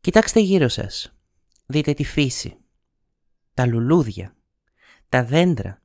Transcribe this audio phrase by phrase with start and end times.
[0.00, 1.12] Κοιτάξτε γύρω σας.
[1.66, 2.56] Δείτε τη φύση.
[3.54, 4.36] Τα λουλούδια.
[5.08, 5.82] Τα δέντρα.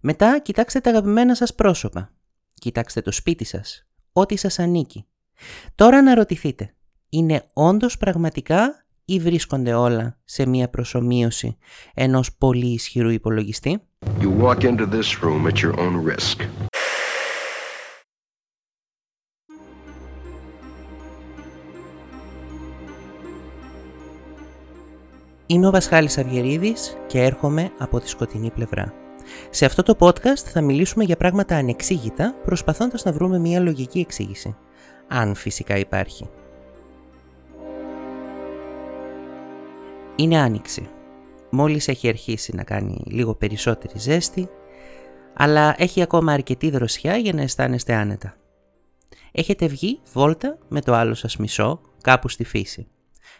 [0.00, 2.14] Μετά κοιτάξτε τα αγαπημένα σας πρόσωπα.
[2.54, 3.86] Κοιτάξτε το σπίτι σας.
[4.12, 5.06] Ό,τι σας ανήκει.
[5.74, 6.74] Τώρα να ρωτηθείτε.
[7.08, 11.56] Είναι όντως πραγματικά ή βρίσκονται όλα σε μία προσωμείωση
[11.94, 13.82] ενός πολύ ισχυρού υπολογιστή;
[14.20, 16.48] You walk into this room at your own risk.
[25.48, 28.94] Είμαι ο Βασχάλης Αυγερίδης και έρχομαι από τη σκοτεινή πλευρά.
[29.50, 34.56] Σε αυτό το podcast θα μιλήσουμε για πράγματα ανεξήγητα, προσπαθώντας να βρούμε μια λογική εξήγηση.
[35.08, 36.28] Αν φυσικά υπάρχει.
[40.16, 40.88] Είναι άνοιξη.
[41.50, 44.48] Μόλις έχει αρχίσει να κάνει λίγο περισσότερη ζέστη,
[45.34, 48.36] αλλά έχει ακόμα αρκετή δροσιά για να αισθάνεστε άνετα.
[49.32, 52.86] Έχετε βγει βόλτα με το άλλο σας μισό κάπου στη φύση.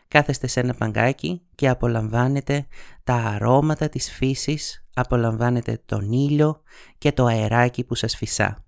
[0.08, 2.66] Κάθεστε σε ένα παγκάκι και απολαμβάνετε
[3.04, 6.62] τα αρώματα της φύσης, απολαμβάνετε τον ήλιο
[6.98, 8.65] και το αεράκι που σας φυσά.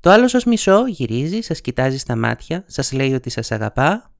[0.00, 4.12] Το άλλο σας μισό γυρίζει, σας κοιτάζει στα μάτια, σας λέει ότι σας αγαπά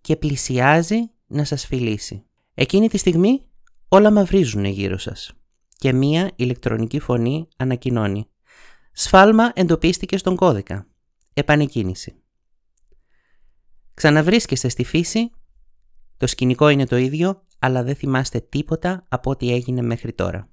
[0.00, 2.24] και πλησιάζει να σας φιλήσει.
[2.54, 3.44] Εκείνη τη στιγμή
[3.88, 5.32] όλα μαυρίζουν γύρω σας
[5.80, 8.28] και μία ηλεκτρονική φωνή ανακοινώνει.
[8.92, 10.86] Σφάλμα εντοπίστηκε στον κώδικα.
[11.34, 12.19] Επανεκκίνηση.
[14.00, 15.30] Ξαναβρίσκεστε στη φύση,
[16.16, 20.48] το σκηνικό είναι το ίδιο, αλλά δεν θυμάστε τίποτα από ό,τι έγινε μέχρι τώρα.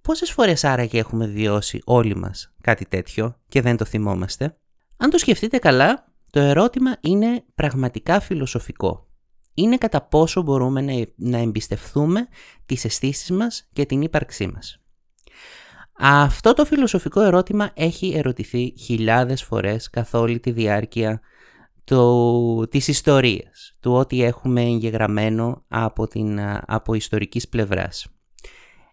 [0.00, 4.56] Πόσες φορές άραγε έχουμε βιώσει όλοι μας κάτι τέτοιο και δεν το θυμόμαστε;
[4.96, 9.08] Αν το σκεφτείτε καλά, το ερώτημα είναι πραγματικά φιλοσοφικό.
[9.54, 12.28] Είναι κατά πόσο μπορούμε να εμπιστευθούμε
[12.66, 14.82] τις αισθήσεις μας και την ύπαρξή μας.
[15.98, 21.20] Αυτό το φιλοσοφικό ερώτημα έχει ερωτηθεί χιλιάδες φορές καθ' όλη τη διάρκεια
[21.84, 28.06] το, της ιστορίας, του ό,τι έχουμε εγγεγραμμένο από, την, από ιστορικής πλευράς.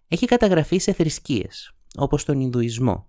[0.08, 3.06] Έχει καταγραφεί σε θρησκείες, όπως τον Ινδουισμό,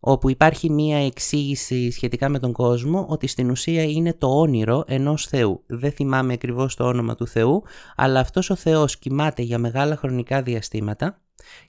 [0.00, 5.26] όπου υπάρχει μία εξήγηση σχετικά με τον κόσμο ότι στην ουσία είναι το όνειρο ενός
[5.26, 5.64] Θεού.
[5.66, 7.62] Δεν θυμάμαι ακριβώς το όνομα του Θεού,
[7.96, 11.20] αλλά αυτός ο Θεός κοιμάται για μεγάλα χρονικά διαστήματα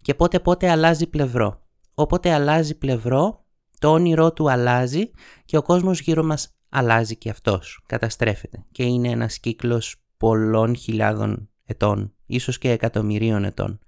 [0.02, 1.62] και πότε πότε αλλάζει πλευρό.
[1.94, 3.46] Όποτε αλλάζει πλευρό,
[3.80, 5.12] το όνειρό του αλλάζει
[5.46, 11.50] και ο κόσμος γύρω μας αλλάζει και αυτός, καταστρέφεται και είναι ένας κύκλος πολλών χιλιάδων
[11.66, 13.80] ετών, ίσως και εκατομμυρίων ετών.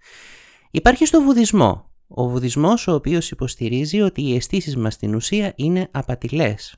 [0.71, 1.89] Υπάρχει στο βουδισμό.
[2.07, 6.75] Ο βουδισμός ο οποίος υποστηρίζει ότι οι αισθήσεις μας στην ουσία είναι απατηλές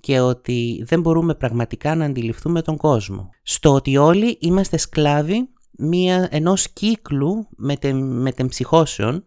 [0.00, 3.30] και ότι δεν μπορούμε πραγματικά να αντιληφθούμε τον κόσμο.
[3.42, 7.48] Στο ότι όλοι είμαστε σκλάβοι μια, ενός κύκλου
[7.96, 9.24] μετεμψυχώσεων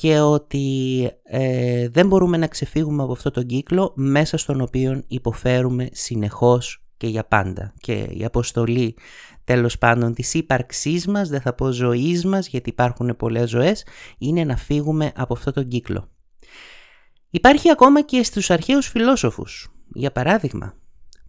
[0.00, 5.88] και ότι ε, δεν μπορούμε να ξεφύγουμε από αυτό τον κύκλο μέσα στον οποίο υποφέρουμε
[5.92, 7.72] συνεχώς και για πάντα.
[7.80, 8.96] Και η αποστολή
[9.44, 13.86] τέλος πάντων της ύπαρξής μας, δεν θα πω ζωής μας γιατί υπάρχουν πολλές ζωές,
[14.18, 16.08] είναι να φύγουμε από αυτό τον κύκλο.
[17.30, 19.70] Υπάρχει ακόμα και στους αρχαίους φιλόσοφους.
[19.94, 20.74] Για παράδειγμα,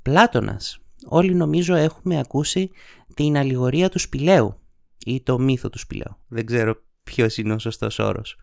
[0.01, 0.79] Πλάτωνας.
[1.06, 2.72] Όλοι νομίζω έχουμε ακούσει
[3.13, 4.59] την αλληγορία του σπηλαίου
[5.06, 6.17] ή το μύθο του σπηλαίου.
[6.27, 8.38] Δεν ξέρω ποιος είναι ο σωστός όρος.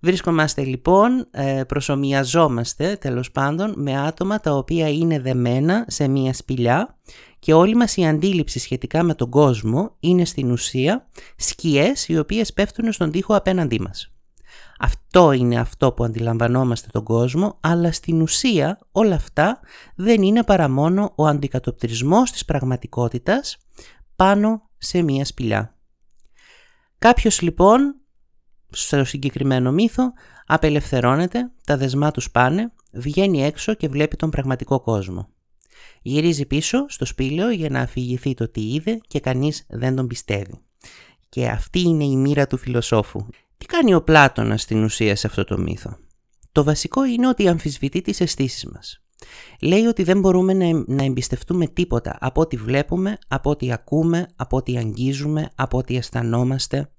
[0.00, 6.98] Βρίσκομαστε λοιπόν, ε, προσωμιαζόμαστε τέλος πάντων με άτομα τα οποία είναι δεμένα σε μία σπηλιά
[7.38, 12.52] και όλη μας η αντίληψη σχετικά με τον κόσμο είναι στην ουσία σκιές οι οποίες
[12.52, 14.10] πέφτουν στον τοίχο απέναντί μας.
[14.78, 19.60] Αυτό είναι αυτό που αντιλαμβανόμαστε τον κόσμο, αλλά στην ουσία όλα αυτά
[19.96, 23.56] δεν είναι παρά μόνο ο αντικατοπτρισμός της πραγματικότητας
[24.16, 25.75] πάνω σε μία σπηλιά.
[26.98, 27.94] Κάποιος λοιπόν,
[28.70, 30.12] στο συγκεκριμένο μύθο,
[30.46, 35.28] απελευθερώνεται, τα δεσμά τους πάνε, βγαίνει έξω και βλέπει τον πραγματικό κόσμο.
[36.02, 40.60] Γυρίζει πίσω στο σπήλαιο για να αφηγηθεί το τι είδε και κανείς δεν τον πιστεύει.
[41.28, 43.26] Και αυτή είναι η μοίρα του φιλοσόφου.
[43.58, 45.96] Τι κάνει ο Πλάτωνας στην ουσία σε αυτό το μύθο;
[46.52, 49.05] Το βασικό είναι ότι αμφισβητεί τις αισθήσεις μας.
[49.60, 54.56] Λέει ότι δεν μπορούμε να, να εμπιστευτούμε τίποτα από ό,τι βλέπουμε, από ό,τι ακούμε, από
[54.56, 56.90] ό,τι αγγίζουμε, από ό,τι αισθανόμαστε.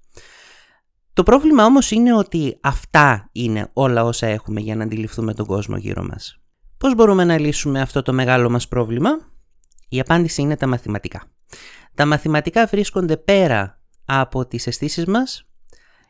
[1.12, 5.76] Το πρόβλημα όμως είναι ότι αυτά είναι όλα όσα έχουμε για να αντιληφθούμε τον κόσμο
[5.76, 6.40] γύρω μας.
[6.78, 9.10] Πώς μπορούμε να λύσουμε αυτό το μεγάλο μας πρόβλημα;
[9.88, 11.22] Η απάντηση είναι τα μαθηματικά.
[11.94, 15.48] Τα μαθηματικά βρίσκονται πέρα από τις αισθήσεις μας,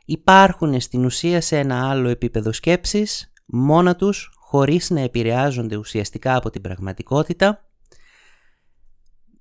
[0.04, 6.50] υπάρχουν στην ουσία σε ένα άλλο επίπεδο σκέψης, μόνα τους, χωρίς να επηρεάζονται ουσιαστικά από
[6.50, 7.64] την πραγματικότητα.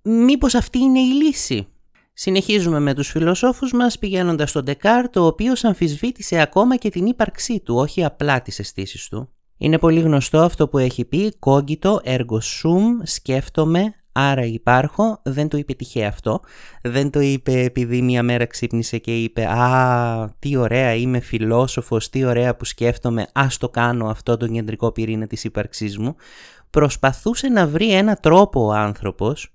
[0.02, 1.68] Μήπως αυτή είναι η λύση;
[2.14, 7.60] Συνεχίζουμε με τους φιλοσόφους μας πηγαίνοντας στον Ντεκάρ, το οποίος αμφισβήτησε ακόμα και την ύπαρξή
[7.60, 9.30] του, όχι απλά τις αισθήσεις του.
[9.58, 15.22] Είναι πολύ γνωστό αυτό που έχει πει «Cogito ergo sum, σκέφτομαι, άρα υπάρχω».
[15.24, 16.42] Δεν το είπε τυχαία αυτό.
[16.82, 22.24] Δεν το είπε επειδή μια μέρα ξύπνησε και είπε «Α, τι ωραία, είμαι φιλόσοφος, τι
[22.24, 26.16] ωραία που σκέφτομαι, ας το κάνω αυτό τον κεντρικό πυρήνα της ύπαρξής μου».
[26.70, 29.52] Προσπαθούσε να βρει ένα τρόπο ο άνθρωπος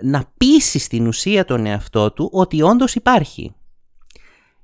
[0.00, 3.54] να πείσει στην ουσία τον εαυτό του ότι όντως υπάρχει.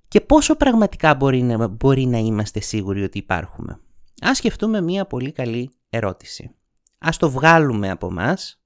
[0.09, 3.81] Και πόσο πραγματικά μπορεί να, μπορεί να είμαστε σίγουροι ότι υπάρχουμε.
[4.21, 6.55] Ας σκεφτούμε μία πολύ καλή ερώτηση.
[6.99, 8.58] Ας το βγάλουμε από μας,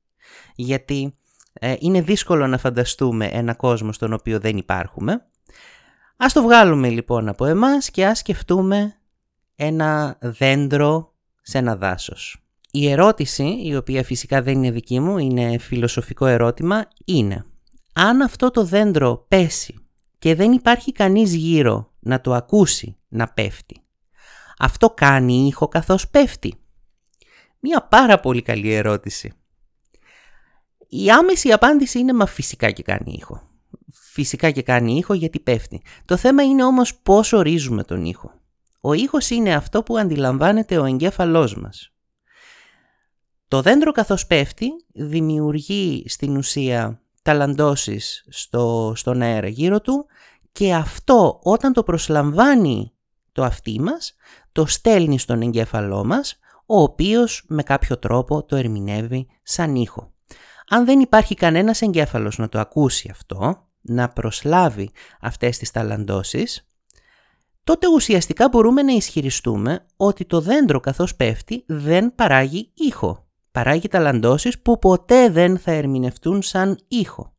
[0.55, 1.15] γιατί
[1.53, 5.27] ε, είναι δύσκολο να φανταστούμε ένα κόσμο στον οποίο δεν υπάρχουμε.
[6.17, 8.97] Ας το βγάλουμε λοιπόν από εμάς και ας σκεφτούμε
[9.57, 12.37] ένα δέντρο σε ένα δάσος.
[12.71, 17.45] Η ερώτηση, η οποία φυσικά δεν είναι δική μου, είναι φιλοσοφικό ερώτημα, είναι
[17.93, 19.75] αν αυτό το δέντρο πέσει
[20.19, 23.83] και δεν υπάρχει κανείς γύρω να το ακούσει να πέφτει,
[24.59, 26.55] αυτό κάνει ήχο καθώς πέφτει;
[27.65, 29.33] Μία πάρα πολύ καλή ερώτηση.
[30.95, 33.43] Η άμεση απάντηση είναι μα φυσικά και κάνει ήχο.
[33.93, 35.83] Φυσικά και κάνει ήχο γιατί πέφτει.
[36.05, 38.33] Το θέμα είναι όμως πώς ορίζουμε τον ήχο.
[38.81, 41.93] Ο ήχος είναι αυτό που αντιλαμβάνεται ο εγκέφαλός μας.
[43.49, 50.07] Το δέντρο καθώς πέφτει δημιουργεί στην ουσία ταλαντώσεις στο, στον αέρα γύρω του
[50.53, 52.93] και αυτό όταν το προσλαμβάνει
[53.33, 54.15] το αυτί μας
[54.53, 60.13] το στέλνει στον εγκέφαλό μας ο οποίος με κάποιο τρόπο το ερμηνεύει σαν ήχο.
[60.69, 66.67] Αν δεν υπάρχει κανένας εγκέφαλος να το ακούσει αυτό, να προσλάβει αυτές τις ταλαντώσεις,
[67.65, 74.63] τότε ουσιαστικά μπορούμε να ισχυριστούμε ότι το δέντρο καθώς πέφτει δεν παράγει ήχο παράγει ταλαντώσεις
[74.63, 77.35] που ποτέ δεν θα ερμηνευτούν σαν ήχο.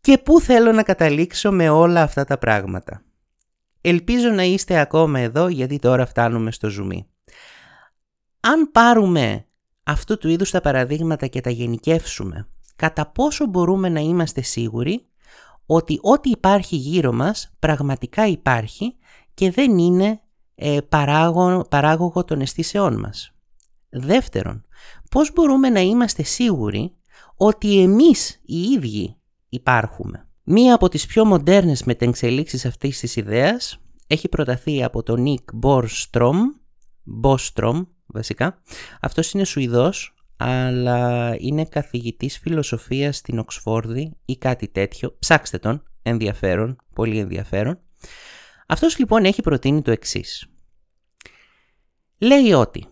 [0.00, 3.00] Και πού θέλω να καταλήξω με όλα αυτά τα πράγματα;
[3.80, 7.06] Ελπίζω να είστε ακόμα εδώ γιατί τώρα φτάνουμε στο ζουμί.
[8.40, 9.45] Αν πάρουμε
[9.86, 15.06] αυτού του είδους τα παραδείγματα και τα γενικεύσουμε, κατά πόσο μπορούμε να είμαστε σίγουροι
[15.66, 18.96] ότι ό,τι υπάρχει γύρω μας πραγματικά υπάρχει
[19.34, 20.20] και δεν είναι
[20.54, 20.78] ε,
[21.68, 23.34] παράγωγο των αισθήσεών μας;
[23.88, 24.64] Δεύτερον,
[25.10, 26.94] πώς μπορούμε να είμαστε σίγουροι
[27.36, 29.16] ότι εμείς οι ίδιοι
[29.48, 35.48] υπάρχουμε; Μία από τις πιο μοντέρνες μετεξελίξεις αυτής της ιδέας έχει προταθεί από τον Νίκ
[35.54, 36.38] Μπορστρομ,
[37.02, 37.84] Μπόστρομ
[38.16, 38.62] βασικά.
[39.00, 45.16] Αυτός είναι Σουηδός, αλλά είναι καθηγητής φιλοσοφίας στην Οξφόρδη ή κάτι τέτοιο.
[45.18, 47.78] Ψάξτε τον, ενδιαφέρον, πολύ ενδιαφέρον.
[48.66, 50.46] Αυτός λοιπόν έχει προτείνει το εξής.
[52.18, 52.86] Λέει ότι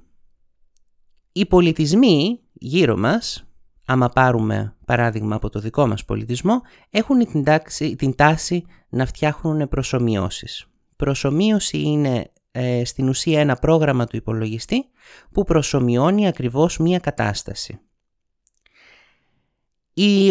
[1.32, 3.48] οι πολιτισμοί γύρω μας,
[3.86, 6.60] άμα πάρουμε παράδειγμα από το δικό μας πολιτισμό,
[6.90, 10.66] έχουν την, τάξη, την τάση να φτιάχνουν προσωμιώσεις.
[10.96, 14.84] Προσωμείωση είναι ε, στην ουσία ένα πρόγραμμα του υπολογιστή
[15.32, 17.80] που προσωμιώνει ακριβώς μία κατάσταση.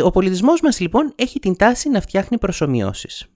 [0.03, 3.27] Ο πολιτισμός μας λοιπόν έχει την τάση να φτιάχνει προσωμιώσεις.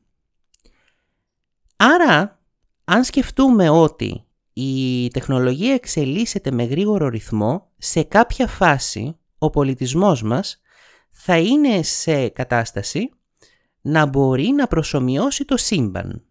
[1.75, 2.39] Άρα,
[2.83, 10.61] αν σκεφτούμε ότι η τεχνολογία εξελίσσεται με γρήγορο ρυθμό, σε κάποια φάση ο πολιτισμός μας
[11.11, 13.09] θα είναι σε κατάσταση
[13.81, 16.26] να μπορεί να προσωμιώσει το σύμπαν.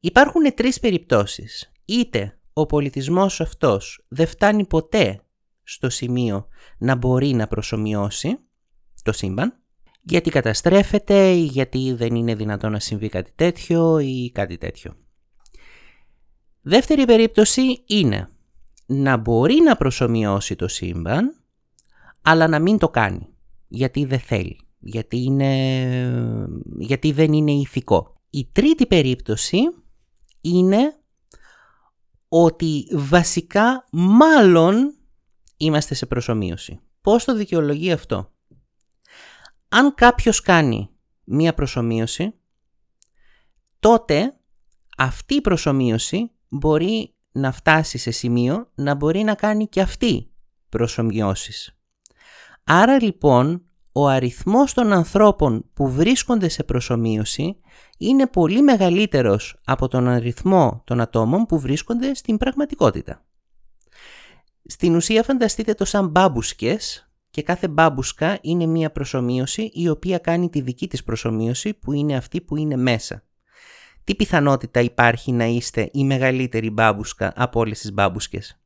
[0.00, 1.72] Υπάρχουν τρεις περιπτώσεις.
[1.84, 5.22] Είτε ο πολιτισμός αυτός δεν φτάνει ποτέ
[5.62, 6.46] στο σημείο
[6.78, 8.36] να μπορεί να προσωμιώσει
[9.02, 9.62] το σύμπαν,
[10.02, 14.96] γιατί καταστρέφεται ή γιατί δεν είναι δυνατό να συμβεί κάτι τέτοιο ή κάτι τέτοιο.
[16.60, 18.30] Δεύτερη περίπτωση είναι
[18.86, 21.44] να μπορεί να προσωμιώσει το σύμπαν,
[22.22, 23.28] αλλά να μην το κάνει,
[23.68, 26.48] γιατί δεν θέλει, γιατί, είναι,
[26.78, 28.14] γιατί δεν είναι ηθικό.
[28.30, 29.58] Η τρίτη περίπτωση
[30.40, 30.94] είναι
[32.28, 34.94] ότι βασικά μάλλον
[35.56, 36.80] είμαστε σε προσωμείωση.
[37.00, 38.32] Πώς το δικαιολογεί αυτό;
[39.68, 40.90] Αν κάποιος κάνει
[41.24, 42.34] μία προσωμείωση,
[43.80, 44.34] τότε
[44.96, 50.32] αυτή η προσωμείωση μπορεί να φτάσει σε σημείο να μπορεί να κάνει και αυτή
[50.68, 51.74] προσωμιώσεις.
[52.64, 57.56] Άρα λοιπόν ο αριθμός των ανθρώπων που βρίσκονται σε προσωμείωση
[57.98, 63.24] είναι πολύ μεγαλύτερος από τον αριθμό των ατόμων που βρίσκονται στην πραγματικότητα.
[64.64, 70.50] Στην ουσία φανταστείτε το σαν μπάμπουσκες και κάθε μπάμπουσκα είναι μία προσωμείωση η οποία κάνει
[70.50, 73.24] τη δική της προσωμείωση που είναι αυτή που είναι μέσα
[74.10, 78.60] τι πιθανότητα υπάρχει να είστε η μεγαλύτερη μπάμπουσκα από όλες τις μπάμπουσκες;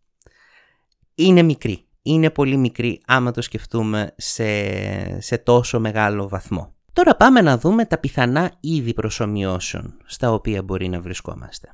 [1.14, 1.86] Είναι μικρή.
[2.06, 6.74] Είναι πολύ μικρή άμα το σκεφτούμε σε, σε τόσο μεγάλο βαθμό.
[6.92, 11.68] Τώρα πάμε να δούμε τα πιθανά είδη προσωμιώσεων στα οποία μπορεί να βρισκόμαστε.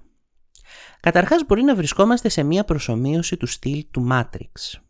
[1.01, 4.81] Καταρχάς μπορεί να βρισκόμαστε σε μία προσομοίωση του στυλ του Matrix.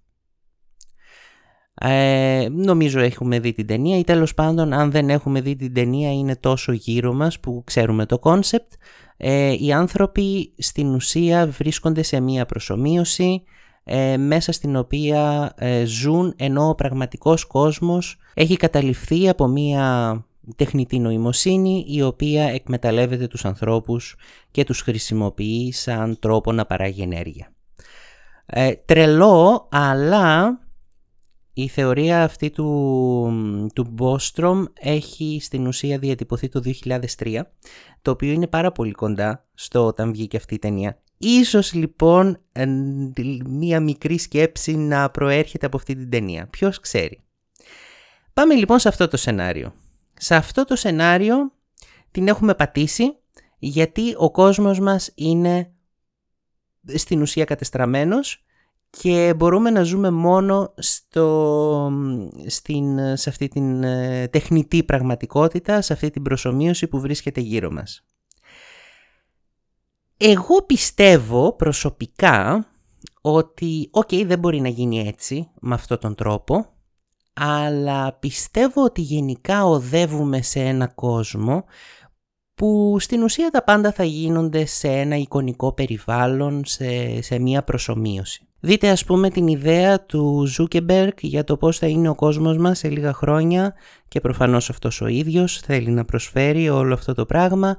[1.74, 6.12] Ε, νομίζω έχουμε δει την ταινία ή τέλος πάντων αν δεν έχουμε δει την ταινία
[6.12, 8.72] είναι τόσο γύρω μας που ξέρουμε το concept.
[9.16, 13.42] Ε, οι άνθρωποι στην ουσία βρίσκονται σε μία προσομοίωση
[13.84, 20.14] ε, μέσα στην οποία ε, ζουν ενώ ο πραγματικός κόσμος έχει καταληφθεί από μία
[20.56, 24.16] τεχνητή νοημοσύνη η οποία εκμεταλλεύεται τους ανθρώπους
[24.50, 27.52] και τους χρησιμοποιεί σαν τρόπο να παράγει ενέργεια.
[28.46, 30.58] Ε, τρελό, αλλά
[31.52, 36.60] η θεωρία αυτή του, του Bostrom έχει στην ουσία διατυπωθεί το
[37.18, 37.40] 2003,
[38.02, 40.98] το οποίο είναι πάρα πολύ κοντά στο όταν βγήκε αυτή η ταινία.
[41.22, 42.38] Ίσως λοιπόν
[43.46, 46.46] μία μικρή σκέψη να προέρχεται από αυτή την ταινία.
[46.46, 47.22] Ποιος ξέρει.
[48.32, 49.72] Πάμε λοιπόν σε αυτό το σενάριο.
[50.14, 51.52] Σε αυτό το σενάριο
[52.10, 53.16] την έχουμε πατήσει
[53.58, 55.72] γιατί ο κόσμος μας είναι
[56.94, 58.44] στην ουσία κατεστραμμένος
[58.90, 61.92] και μπορούμε να ζούμε μόνο στο,
[62.46, 68.04] στην, σε αυτή την ε, τεχνητή πραγματικότητα, σε αυτή την προσομοίωση που βρίσκεται γύρω μας.
[70.22, 72.66] Εγώ πιστεύω προσωπικά
[73.20, 76.66] ότι, οκ, δεν μπορεί να γίνει έτσι, με αυτόν τον τρόπο,
[77.32, 81.64] αλλά πιστεύω ότι γενικά οδεύουμε σε ένα κόσμο
[82.54, 88.48] που στην ουσία τα πάντα θα γίνονται σε ένα εικονικό περιβάλλον, σε, σε μία προσομοίωση.
[88.60, 92.78] Δείτε ας πούμε την ιδέα του Ζούκερμπεργκ για το πώς θα είναι ο κόσμος μας
[92.78, 93.74] σε λίγα χρόνια
[94.08, 97.76] και προφανώς αυτός ο ίδιος θέλει να προσφέρει όλο αυτό το πράγμα.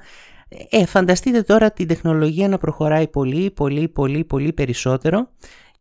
[0.70, 5.30] Ε, φανταστείτε τώρα την τεχνολογία να προχωράει πολύ, πολύ, πολύ, πολύ περισσότερο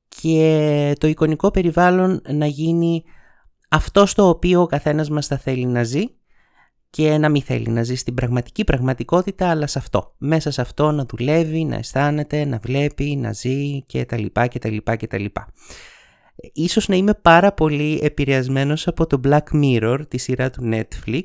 [0.08, 3.04] και το εικονικό περιβάλλον να γίνει
[3.68, 6.02] αυτό στο οποίο ο καθένας μας θα θέλει να ζει
[6.90, 10.14] και να μην θέλει να ζει στην πραγματική πραγματικότητα αλλά σε αυτό.
[10.18, 14.58] Μέσα σε αυτό να δουλεύει, να αισθάνεται, να βλέπει, να ζει και τα λοιπά και
[14.58, 15.52] τα λοιπά και τα λοιπά.
[16.52, 21.22] Ίσως να είμαι πάρα πολύ επηρεασμένος από το Black Mirror, τη σειρά του Netflix.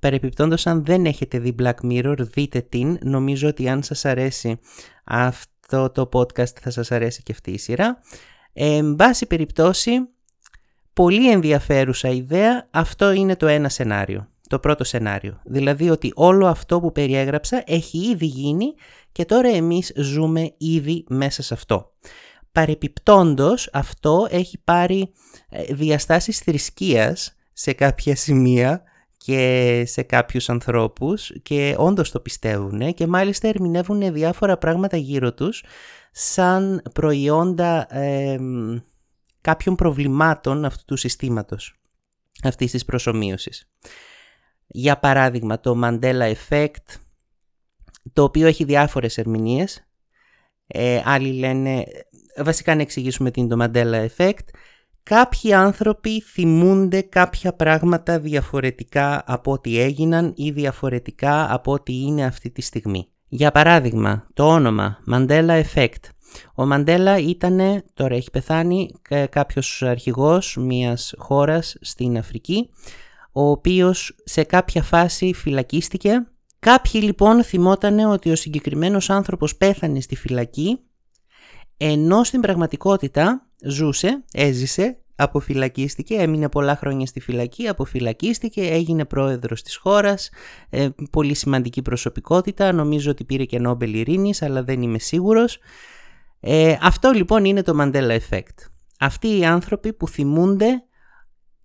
[0.00, 2.98] Παρεπιπτόντως αν δεν έχετε δει Black Mirror δείτε την.
[3.02, 4.58] Νομίζω ότι αν σας αρέσει
[5.04, 8.00] αυτό το podcast θα σας αρέσει και αυτή η σειρά.
[8.52, 9.92] Ε, εν πάση περιπτώσει,
[10.92, 15.40] πολύ ενδιαφέρουσα ιδέα, αυτό είναι το ένα σενάριο το πρώτο σενάριο.
[15.44, 18.74] Δηλαδή ότι όλο αυτό που περιέγραψα έχει ήδη γίνει
[19.12, 21.92] και τώρα εμείς ζούμε ήδη μέσα σε αυτό.
[22.54, 25.12] Παρεπιπτόντος αυτό έχει πάρει
[25.48, 28.82] ε, διαστάσεις θρησκείας σε κάποια σημεία
[29.16, 35.64] και σε κάποιους ανθρώπους και όντως το πιστεύουν και μάλιστα ερμηνεύουν διάφορα πράγματα γύρω τους
[36.12, 38.38] σαν προϊόντα ε,
[39.40, 41.80] κάποιων προβλημάτων αυτού του συστήματος,
[42.42, 43.70] αυτής της προσωμείωσης.
[44.66, 46.98] Για παράδειγμα το Mandela Effect,
[48.12, 49.88] το οποίο έχει διάφορες ερμηνείες.
[50.66, 51.84] Ε, άλλοι λένε,
[52.36, 54.44] βασικά να εξηγήσουμε τι είναι το Mandela Effect.
[55.02, 62.50] Κάποιοι άνθρωποι θυμούνται κάποια πράγματα διαφορετικά από ό,τι έγιναν ή διαφορετικά από ό,τι είναι αυτή
[62.50, 63.08] τη στιγμή.
[63.28, 66.08] Για παράδειγμα, το όνομα Mandela Effect.
[66.54, 68.90] Ο Μαντέλα ήταν, τώρα έχει πεθάνει,
[69.30, 72.68] κάποιος αρχηγός μιας χώρας στην Αφρική
[73.36, 76.26] ο οποίος σε κάποια φάση φυλακίστηκε.
[76.58, 80.78] Κάποιοι λοιπόν θυμότανε ότι ο συγκεκριμένος άνθρωπος πέθανε στη φυλακή,
[81.76, 89.76] ενώ στην πραγματικότητα ζούσε, έζησε, αποφυλακίστηκε, έμεινε πολλά χρόνια στη φυλακή, αποφυλακίστηκε, έγινε πρόεδρος της
[89.76, 90.30] χώρας,
[90.70, 95.58] ε, πολύ σημαντική προσωπικότητα, νομίζω ότι πήρε και Νόμπελ Ειρήνης, αλλά δεν είμαι σίγουρος.
[96.40, 98.68] Ε, αυτό λοιπόν είναι το Mandela Effect.
[98.98, 100.82] Αυτοί οι άνθρωποι που θυμούνται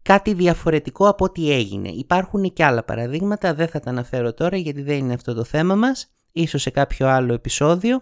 [0.02, 1.90] κάτι διαφορετικό από ό,τι έγινε.
[1.90, 5.76] Υπάρχουν και άλλα παραδείγματα, δεν θα τα αναφέρω τώρα γιατί δεν είναι αυτό το θέμα
[5.76, 8.02] μας, ίσως σε κάποιο άλλο επεισόδιο.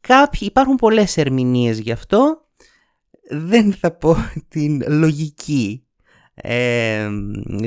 [0.00, 2.44] Κάποιοι, υπάρχουν πολλές ερμηνείες γι' αυτό,
[3.30, 4.16] δεν θα πω
[4.48, 5.84] την λογική,
[6.34, 7.08] ε,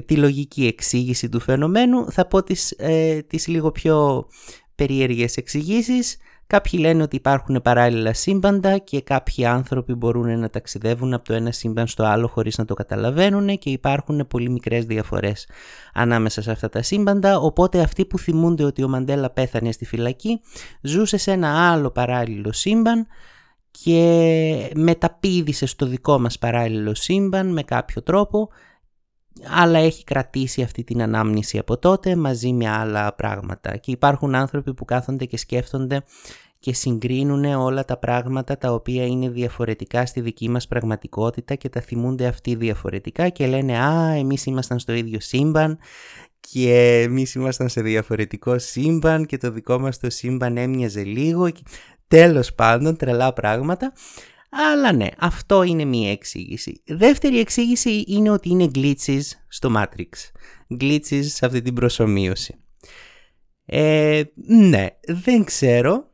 [0.05, 4.27] τη λογική εξήγηση του φαινομένου, θα πω τις, ε, τις λίγο πιο
[4.75, 6.17] περίεργες εξηγήσεις.
[6.47, 11.51] Κάποιοι λένε ότι υπάρχουν παράλληλα σύμπαντα και κάποιοι άνθρωποι μπορούν να ταξιδεύουν από το ένα
[11.51, 15.49] σύμπαν στο άλλο χωρίς να το καταλαβαίνουν και υπάρχουν πολύ μικρές διαφορές
[15.93, 20.39] ανάμεσα σε αυτά τα σύμπαντα, οπότε αυτοί που θυμούνται ότι ο Μαντέλα πέθανε στη φυλακή
[20.81, 23.07] ζούσε σε ένα άλλο παράλληλο σύμπαν
[23.71, 28.49] και μεταπίδησε στο δικό μας παράλληλο σύμπαν με κάποιο τρόπο
[29.59, 34.73] αλλά έχει κρατήσει αυτή την ανάμνηση από τότε μαζί με άλλα πράγματα και υπάρχουν άνθρωποι
[34.73, 36.03] που κάθονται και σκέφτονται
[36.59, 41.81] και συγκρίνουν όλα τα πράγματα τα οποία είναι διαφορετικά στη δική μας πραγματικότητα και τα
[41.81, 45.77] θυμούνται αυτοί διαφορετικά και λένε «Α, εμείς ήμασταν στο ίδιο σύμπαν
[46.39, 51.47] και εμείς ήμασταν σε διαφορετικό σύμπαν και το δικό μας το σύμπαν έμοιαζε λίγο».
[52.07, 53.93] Τέλος πάντων, τρελά πράγματα.
[54.55, 56.81] Αλλά ναι, αυτό είναι μία εξήγηση.
[56.85, 60.09] Δεύτερη εξήγηση είναι ότι είναι glitches στο Matrix.
[60.79, 62.55] Glitches σε αυτή την προσωμείωση.
[63.65, 66.11] Ε, ναι, δεν ξέρω.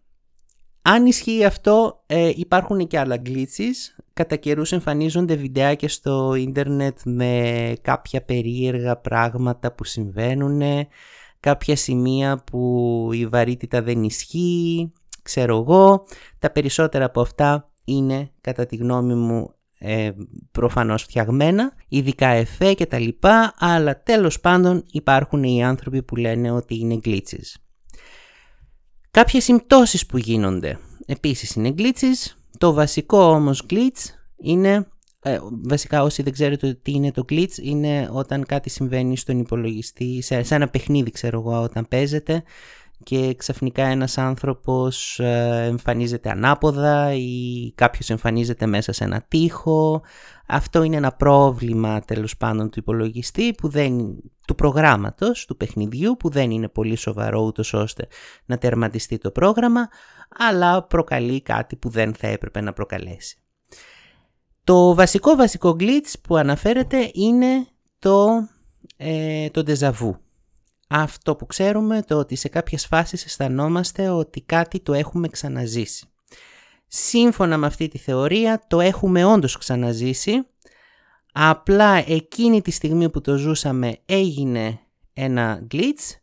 [0.81, 4.03] Αν ισχύει αυτό, ε, υπάρχουν και άλλα glitches.
[4.13, 10.61] Κατά καιρούς εμφανίζονται βιντεάκια στο ίντερνετ με κάποια περίεργα πράγματα που συμβαίνουν,
[11.39, 16.05] κάποια σημεία που η βαρύτητα δεν ισχύει, ξέρω εγώ.
[16.39, 20.11] Τα περισσότερα από αυτά είναι, κατά τη γνώμη μου, ε,
[20.51, 26.51] προφανώς φτιαγμένα, ειδικά εφέ και τα λοιπά, αλλά τέλος πάντων υπάρχουν οι άνθρωποι που λένε
[26.51, 27.55] ότι είναι glitches.
[29.11, 34.03] Κάποιες συμπτώσεις που γίνονται επίσης είναι glitches, το βασικό όμως glitch
[34.37, 34.87] είναι,
[35.21, 40.21] ε, βασικά όσοι δεν ξέρετε τι είναι το glitch, είναι όταν κάτι συμβαίνει στον υπολογιστή,
[40.21, 42.43] σε, σε ένα παιχνίδι ξέρω εγώ όταν παίζετε
[43.09, 50.01] και ξαφνικά ένας άνθρωπος ε, εμφανίζεται ανάποδα ή κάποιος εμφανίζεται μέσα σε ένα τοίχο.
[50.47, 54.15] Αυτό είναι ένα πρόβλημα τέλος πάντων του υπολογιστή, που δεν,
[54.47, 58.07] του προγράμματος, του παιχνιδιού που δεν είναι πολύ σοβαρό ούτως ώστε
[58.45, 59.87] να τερματιστεί το πρόγραμμα
[60.37, 63.37] αλλά προκαλεί κάτι που δεν θα έπρεπε να προκαλέσει.
[64.63, 67.67] Το βασικό βασικό glitch που αναφέρεται είναι
[67.99, 68.27] το,
[68.97, 70.28] ε, το déjà vu
[70.89, 76.05] αυτό που ξέρουμε, το ότι σε κάποιες φάσεις αισθανόμαστε ότι κάτι το έχουμε ξαναζήσει.
[76.87, 80.47] Σύμφωνα με αυτή τη θεωρία το έχουμε όντως ξαναζήσει,
[81.31, 84.79] απλά εκείνη τη στιγμή που το ζούσαμε έγινε
[85.13, 86.15] ένα glitch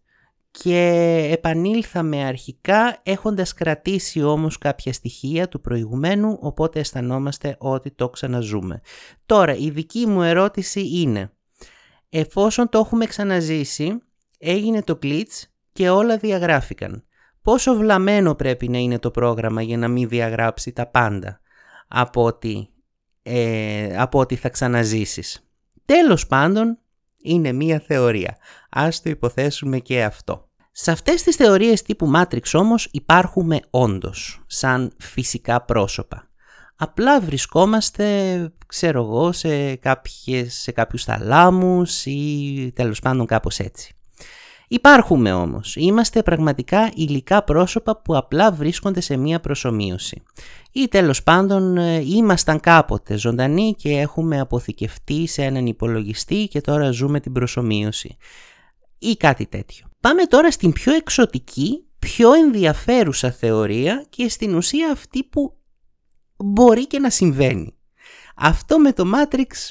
[0.50, 8.80] και επανήλθαμε αρχικά έχοντας κρατήσει όμως κάποια στοιχεία του προηγουμένου οπότε αισθανόμαστε ότι το ξαναζούμε.
[9.26, 11.30] Τώρα η δική μου ερώτηση είναι
[12.08, 14.00] εφόσον το έχουμε ξαναζήσει
[14.46, 17.04] έγινε το glitch και όλα διαγράφηκαν.
[17.42, 21.40] Πόσο βλαμμένο πρέπει να είναι το πρόγραμμα για να μην διαγράψει τα πάντα
[21.88, 22.68] από ότι,
[23.22, 25.50] ε, από ότι θα ξαναζήσεις.
[25.84, 26.78] Τέλος πάντων,
[27.22, 28.36] είναι μία θεωρία.
[28.70, 30.48] Ας το υποθέσουμε και αυτό.
[30.72, 36.30] Σε αυτές τις θεωρίες τύπου Matrix όμως υπάρχουμε όντως, σαν φυσικά πρόσωπα.
[36.76, 38.04] Απλά βρισκόμαστε,
[38.66, 43.95] ξέρω εγώ, σε, κάποιες, σε κάποιους θαλάμους ή τέλος πάντων κάπως έτσι.
[44.68, 45.76] Υπάρχουμε όμως.
[45.76, 50.22] Είμαστε πραγματικά υλικά πρόσωπα που απλά βρίσκονται σε μία προσωμείωση.
[50.72, 56.90] Ή τέλος πάντων ε, ήμασταν κάποτε ζωντανοί και έχουμε αποθηκευτεί σε έναν υπολογιστή και τώρα
[56.90, 58.16] ζούμε την προσωμείωση.
[58.98, 59.86] Ή κάτι τέτοιο.
[60.00, 65.56] Πάμε τώρα στην πιο εξωτική, πιο ενδιαφέρουσα θεωρία και στην ουσία αυτή που
[66.36, 67.74] μπορεί και να συμβαίνει.
[68.36, 69.70] Αυτό με το Matrix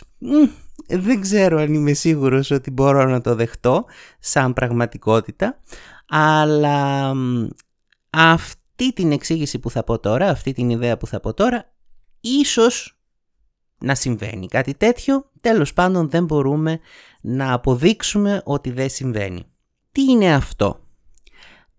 [0.88, 3.86] δεν ξέρω αν είμαι σίγουρος ότι μπορώ να το δεχτώ
[4.19, 5.60] σαν πραγματικότητα,
[6.10, 7.13] αλλά
[8.10, 11.74] αυτή την εξήγηση που θα πω τώρα, αυτή την ιδέα που θα πω τώρα,
[12.21, 13.00] ίσως
[13.78, 16.80] να συμβαίνει κάτι τέτοιο, τέλος πάντων δεν μπορούμε
[17.21, 19.45] να αποδείξουμε ότι δεν συμβαίνει.
[19.91, 20.80] Τι είναι αυτό;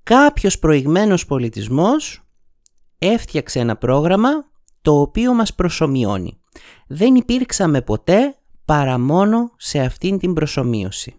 [0.07, 2.23] Κάποιος προηγμένος πολιτισμός
[2.99, 4.31] έφτιαξε ένα πρόγραμμα
[4.83, 6.41] το οποίο μας προσωμιώνει.
[6.87, 11.15] Δεν υπήρξαμε ποτέ παρά μόνο σε αυτήν την προσωμείωση.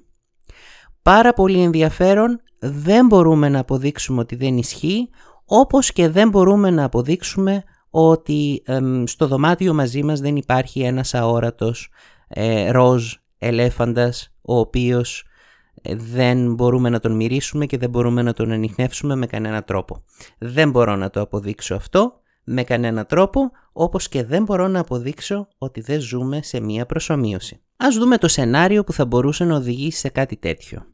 [1.02, 5.10] Πάρα πολύ ενδιαφέρον, δεν μπορούμε να αποδείξουμε ότι δεν ισχύει,
[5.46, 8.64] όπως και δεν μπορούμε να αποδείξουμε ότι
[9.06, 11.90] στο δωμάτιο μαζί μας δεν υπάρχει ένας αόρατος
[12.28, 15.26] ε, ροζ ελέφαντας, ο οποίος
[15.82, 20.04] ε, δεν μπορούμε να τον μυρίσουμε και δεν μπορούμε να τον ανοιχνεύσουμε με κανένα τρόπο.
[20.38, 22.14] Δεν μπορώ να το αποδείξω αυτό,
[22.50, 27.62] με κανένα τρόπο, όπως και δεν μπορώ να αποδείξω ότι δεν ζούμε σε μία προσωμείωση.
[27.78, 30.86] Ας δούμε το σενάριο που θα μπορούσε να οδηγήσει σε κάτι τέτοιο.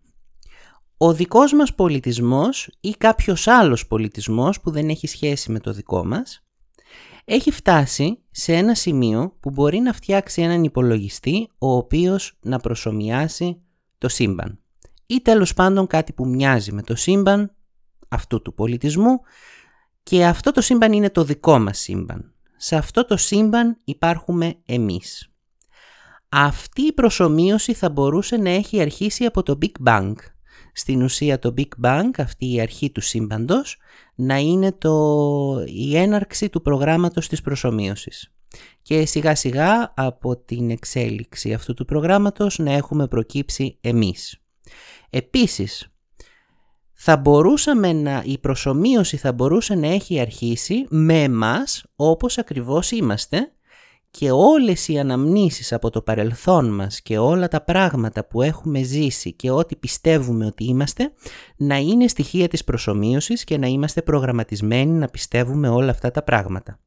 [0.97, 6.05] Ο δικός μας πολιτισμός ή κάποιος άλλος πολιτισμός που δεν έχει σχέση με το δικό
[6.05, 6.43] μας
[7.25, 13.61] έχει φτάσει σε ένα σημείο που μπορεί να φτιάξει έναν υπολογιστή ο οποίος να προσωμιάσει
[13.97, 14.59] το σύμπαν
[15.05, 17.55] ή τέλος πάντων κάτι που μοιάζει με το σύμπαν
[18.07, 19.19] αυτού του πολιτισμού
[20.03, 22.33] και αυτό το σύμπαν είναι το δικό μας σύμπαν.
[22.57, 25.27] Σε αυτό το σύμπαν υπάρχουμε εμείς.
[26.29, 30.13] Αυτή η προσωμείωση θα μπορούσε να έχει αρχίσει από το Big Bang.
[30.73, 33.77] Στην ουσία το Big Bang, αυτή η αρχή του σύμπαντος,
[34.15, 38.33] να είναι το, η έναρξη του προγράμματος της προσωμείωσης.
[38.81, 44.41] Και σιγά σιγά από την εξέλιξη αυτού του προγράμματος να έχουμε προκύψει εμείς.
[45.09, 45.92] Επίσης,
[47.05, 53.51] θα μπορούσαμε να, η προσωμείωση θα μπορούσε να έχει αρχίσει με εμάς όπως ακριβώς είμαστε
[54.11, 59.33] και όλες οι αναμνήσεις από το παρελθόν μας και όλα τα πράγματα που έχουμε ζήσει
[59.33, 61.13] και ό,τι πιστεύουμε ότι είμαστε
[61.57, 66.79] να είναι στοιχεία της προσωμείωσης και να είμαστε προγραμματισμένοι να πιστεύουμε όλα αυτά τα πράγματα.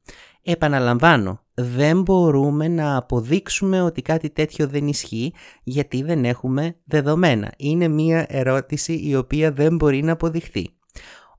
[0.42, 7.53] Επαναλαμβάνω, δεν μπορούμε να αποδείξουμε ότι κάτι τέτοιο δεν ισχύει γιατί δεν έχουμε δεδομένα.
[7.57, 10.69] Είναι μία ερώτηση η οποία δεν μπορεί να αποδειχθεί.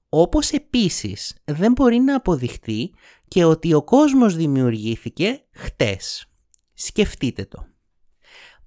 [0.10, 2.90] Όπως επίσης δεν μπορεί να αποδειχθεί
[3.28, 6.32] και ότι ο κόσμος δημιουργήθηκε χτες.
[6.74, 7.66] Σκεφτείτε το.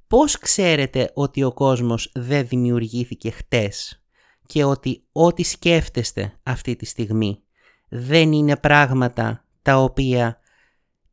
[0.07, 4.05] Πώς ξέρετε ότι ο κόσμος δεν δημιουργήθηκε χτες
[4.47, 7.43] και ότι ό,τι σκέφτεστε αυτή τη στιγμή
[7.89, 10.41] δεν είναι πράγματα τα οποία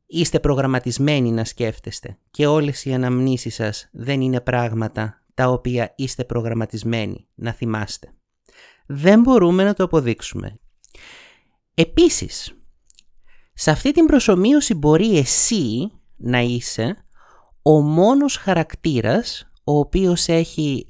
[0.07, 6.23] είστε προγραμματισμένοι να σκέφτεστε και όλες οι αναμνήσεις σας δεν είναι πράγματα τα οποία είστε
[6.23, 8.13] προγραμματισμένοι να θυμάστε.
[8.85, 10.59] Δεν μπορούμε να το αποδείξουμε.
[11.73, 12.53] Επίσης,
[13.53, 17.05] σε αυτή την προσωμείωση μπορεί εσύ να είσαι
[17.61, 20.87] ο μόνος χαρακτήρας ο οποίος έχει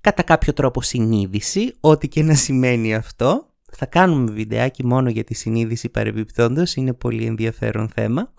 [0.00, 3.53] κατά κάποιο τρόπο συνείδηση, ό,τι και να σημαίνει αυτό.
[3.76, 8.32] Θα κάνουμε βιντεάκι μόνο για τη συνείδηση παρεμπιπτόντως, είναι πολύ ενδιαφέρον θέμα.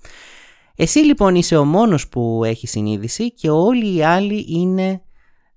[0.75, 5.01] Εσύ λοιπόν είσαι ο μόνος που έχει συνείδηση και όλοι οι άλλοι είναι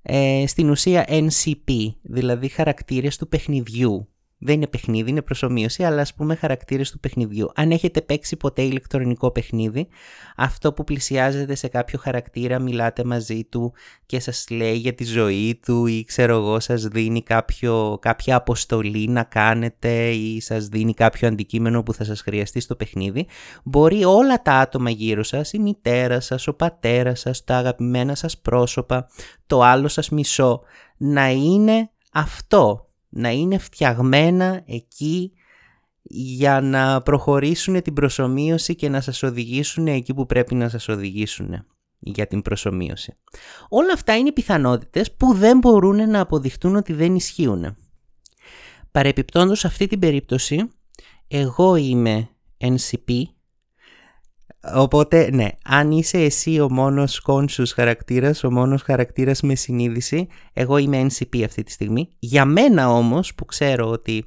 [0.02, 4.08] ε, στην ουσία NCP, δηλαδή χαρακτήρες του παιχνιδιού.
[4.40, 7.50] Δεν είναι παιχνίδι, είναι προσωμείωση, αλλά ας πούμε χαρακτήρες του παιχνιδιού.
[7.54, 9.88] Αν έχετε παίξει ποτέ ηλεκτρονικό παιχνίδι,
[10.36, 13.72] αυτό που πλησιάζετε σε κάποιο χαρακτήρα, μιλάτε μαζί του
[14.06, 19.08] και σας λέει για τη ζωή του ή ξέρω εγώ σας δίνει κάποιο, κάποια αποστολή
[19.08, 23.26] να κάνετε ή σας δίνει κάποιο αντικείμενο που θα σας χρειαστεί στο παιχνίδι,
[23.64, 28.38] μπορεί όλα τα άτομα γύρω σας, η μητέρα σας, ο πατέρας σας, τα αγαπημένα σας
[28.38, 29.08] πρόσωπα,
[29.46, 30.60] το άλλο σας μισό,
[30.96, 35.32] να είναι αυτό να είναι φτιαγμένα εκεί
[36.10, 41.64] για να προχωρήσουν την προσωμείωση και να σας οδηγήσουν εκεί που πρέπει να σας οδηγήσουν
[41.98, 43.16] για την προσωμείωση.
[43.68, 47.76] Όλα αυτά είναι πιθανότητες που δεν μπορούν να αποδειχτούν ότι δεν ισχύουν.
[48.90, 50.70] Παρεπιπτόντως σε αυτή την περίπτωση,
[51.28, 53.22] εγώ είμαι NCP
[54.62, 60.76] Οπότε, ναι, αν είσαι εσύ ο μόνος conscious χαρακτήρας, ο μόνος χαρακτήρας με συνείδηση, εγώ
[60.76, 62.08] είμαι NCP αυτή τη στιγμή.
[62.18, 64.24] Για μένα όμως, που ξέρω ότι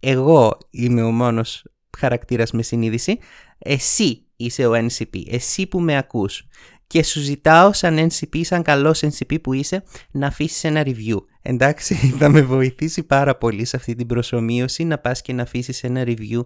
[0.00, 1.64] εγώ είμαι ο μόνος
[1.98, 3.18] χαρακτήρας με συνείδηση,
[3.58, 6.46] εσύ είσαι ο NCP, εσύ που με ακούς.
[6.86, 11.16] Και σου ζητάω σαν NCP, σαν καλός NCP που είσαι, να αφήσεις ένα review.
[11.42, 15.84] Εντάξει, θα με βοηθήσει πάρα πολύ σε αυτή την προσωμείωση να πας και να αφήσεις
[15.84, 16.40] ένα review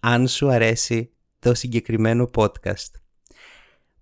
[0.00, 1.10] αν σου αρέσει
[1.46, 2.90] το συγκεκριμένο podcast.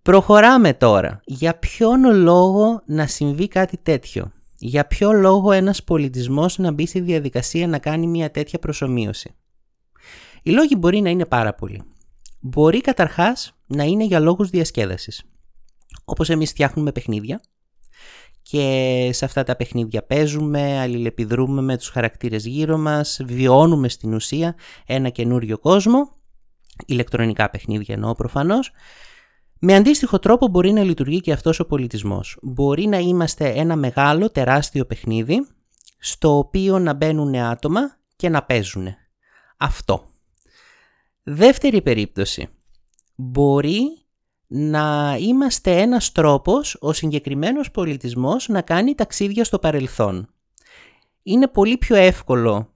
[0.03, 1.21] Προχωράμε τώρα.
[1.25, 7.01] Για ποιον λόγο να συμβεί κάτι τέτοιο; Για ποιο λόγο ένας πολιτισμός να μπει στη
[7.01, 9.35] διαδικασία να κάνει μια τέτοια προσωμείωση;
[10.43, 11.83] Οι λόγοι μπορεί να είναι πάρα πολλοί.
[12.41, 15.23] Μπορεί καταρχάς να είναι για λόγους διασκέδασης.
[16.05, 17.41] Όπως εμείς φτιάχνουμε παιχνίδια
[18.43, 24.55] και σε αυτά τα παιχνίδια παίζουμε, αλληλεπιδρούμε με τους χαρακτήρες γύρω μας, βιώνουμε στην ουσία
[24.87, 26.23] ένα καινούριο κόσμο
[26.87, 28.73] ηλεκτρονικά παιχνίδια εννοώ προφανώς,
[29.59, 32.39] με αντίστοιχο τρόπο μπορεί να λειτουργεί και αυτός ο πολιτισμός.
[32.43, 35.47] Μπορεί να είμαστε ένα μεγάλο, τεράστιο παιχνίδι,
[35.99, 37.81] στο οποίο να μπαίνουν άτομα
[38.17, 38.87] και να παίζουν.
[39.57, 40.05] Αυτό.
[41.23, 42.49] Δεύτερη περίπτωση.
[43.15, 44.05] Μπορεί
[44.47, 50.29] να είμαστε ένας τρόπος ο συγκεκριμένος πολιτισμός να κάνει ταξίδια στο παρελθόν.
[51.23, 52.74] Είναι πολύ πιο εύκολο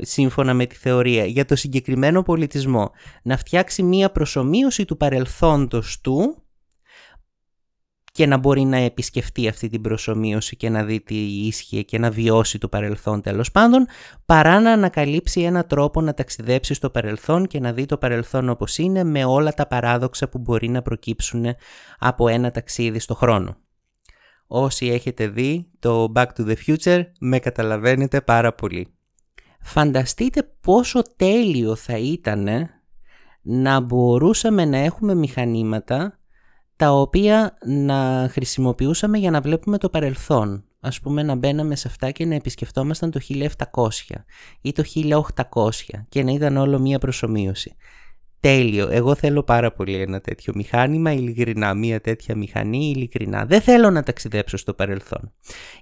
[0.00, 2.90] σύμφωνα με τη θεωρία, για το συγκεκριμένο πολιτισμό.
[3.22, 6.42] Να φτιάξει μία προσωμείωση του παρελθόντος του
[8.12, 12.10] και να μπορεί να επισκεφτεί αυτή την προσωμείωση και να δει τι ίσχυε και να
[12.10, 13.86] βιώσει το παρελθόν τέλος πάντων,
[14.26, 18.78] παρά να ανακαλύψει ένα τρόπο να ταξιδέψει στο παρελθόν και να δει το παρελθόν όπως
[18.78, 21.46] είναι με όλα τα παράδοξα που μπορεί να προκύψουν
[21.98, 23.56] από ένα ταξίδι στο χρόνο.
[24.46, 28.96] Όσοι έχετε δει το Back to the Future με καταλαβαίνετε πάρα πολύ.
[29.62, 32.48] Φανταστείτε πόσο τέλειο θα ήταν
[33.42, 36.18] να μπορούσαμε να έχουμε μηχανήματα
[36.76, 40.64] τα οποία να χρησιμοποιούσαμε για να βλέπουμε το παρελθόν.
[40.80, 43.48] Ας πούμε να μπαίναμε σε αυτά και να επισκεφτόμασταν το 1700
[44.60, 44.82] ή το
[45.52, 45.70] 1800
[46.08, 47.76] και να ήταν όλο μία προσωμείωση
[48.42, 48.88] τέλειο.
[48.90, 53.46] Εγώ θέλω πάρα πολύ ένα τέτοιο μηχάνημα, ειλικρινά, μία τέτοια μηχανή, ειλικρινά.
[53.46, 55.32] Δεν θέλω να ταξιδέψω στο παρελθόν.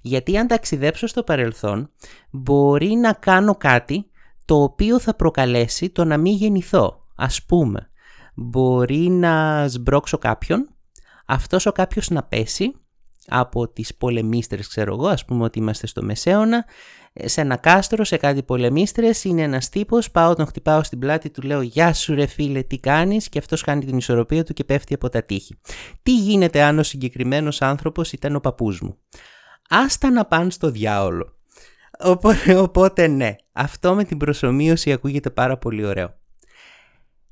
[0.02, 1.90] Γιατί αν ταξιδέψω στο παρελθόν,
[2.30, 4.10] μπορεί να κάνω κάτι
[4.44, 7.06] το οποίο θα προκαλέσει το να μην γεννηθώ.
[7.16, 7.90] Ας πούμε,
[8.34, 10.68] μπορεί να σμπρώξω κάποιον,
[11.26, 12.72] αυτός ο κάποιος να πέσει
[13.26, 16.64] από τις πολεμίστρες ξέρω εγώ, ας πούμε ότι είμαστε στο Μεσαίωνα,
[17.14, 21.42] σε ένα κάστρο, σε κάτι πολεμίστρες, είναι ένας τύπος, πάω τον χτυπάω στην πλάτη, του
[21.42, 24.94] λέω «Γεια σου ρε φίλε, τι κάνεις» και αυτός κάνει την ισορροπία του και πέφτει
[24.94, 25.58] από τα τείχη.
[26.02, 28.98] Τι γίνεται αν ο συγκεκριμένος άνθρωπος ήταν ο παππούς μου;
[29.68, 31.34] Άστα να πάνε στο διάολο.
[31.98, 36.14] Οπότε, οπότε ναι, αυτό με την προσωμείωση ακούγεται πάρα πολύ ωραίο.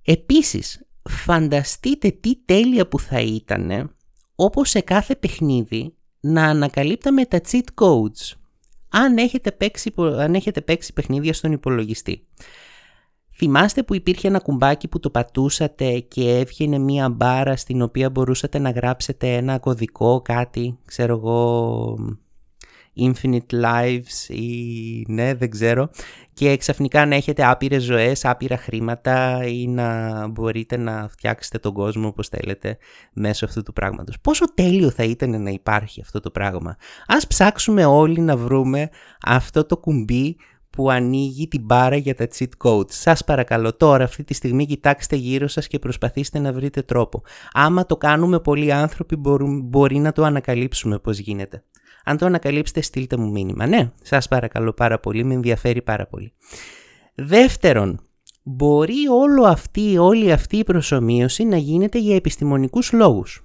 [0.04, 3.92] Επίσης, φανταστείτε τι τέλεια που θα ήταν
[4.34, 8.37] όπως σε κάθε παιχνίδι να ανακαλύπταμε τα cheat codes
[8.88, 12.26] αν έχετε παίξει, αν έχετε παίξει παιχνίδια στον υπολογιστή.
[13.40, 18.58] Θυμάστε που υπήρχε ένα κουμπάκι που το πατούσατε και έβγαινε μία μπάρα στην οποία μπορούσατε
[18.58, 21.96] να γράψετε ένα κωδικό, κάτι, ξέρω εγώ,
[22.98, 25.90] infinite lives ή ναι δεν ξέρω
[26.32, 32.06] και ξαφνικά να έχετε άπειρες ζωές, άπειρα χρήματα ή να μπορείτε να φτιάξετε τον κόσμο
[32.08, 32.78] όπως θέλετε
[33.12, 34.20] μέσω αυτού του πράγματος.
[34.20, 36.76] Πόσο τέλειο θα ήταν να υπάρχει αυτό το πράγμα.
[37.06, 38.88] Ας ψάξουμε όλοι να βρούμε
[39.22, 40.36] αυτό το κουμπί
[40.70, 42.90] που ανοίγει την μπάρα για τα cheat codes.
[42.90, 47.22] Σας παρακαλώ τώρα αυτή τη στιγμή κοιτάξτε γύρω σας και προσπαθήστε να βρείτε τρόπο.
[47.52, 49.16] Άμα το κάνουμε πολλοί άνθρωποι
[49.64, 51.64] μπορεί να το ανακαλύψουμε πώς γίνεται.
[52.08, 53.66] Αν το ανακαλύψετε στείλτε μου μήνυμα.
[53.66, 56.32] Ναι, σας παρακαλώ πάρα πολύ, με ενδιαφέρει πάρα πολύ.
[57.14, 58.00] Δεύτερον,
[58.42, 63.42] μπορεί όλο αυτή, όλη αυτή η προσωμείωση να γίνεται για επιστημονικούς λόγους.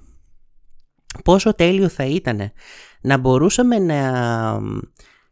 [1.23, 2.51] Πόσο τέλειο θα ήταν
[3.01, 4.11] να μπορούσαμε να,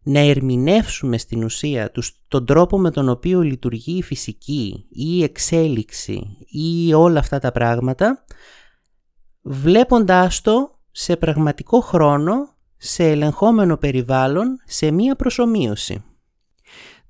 [0.04, 5.24] να ερμηνεύσουμε στην ουσία τους, τον τρόπο με τον οποίο λειτουργεί η φυσική ή η
[5.24, 8.26] εξέλιξη ή όλα αυτά τα πράγματα
[9.42, 12.51] βλέποντάς το σε πραγματικό χρόνο
[12.84, 16.04] σε ελεγχόμενο περιβάλλον σε μία προσωμείωση.